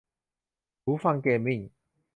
[0.83, 1.59] หูฟังเกมมิ่ง